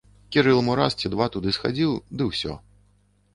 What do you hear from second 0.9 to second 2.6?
ці два туды схадзіў, ды ўсё.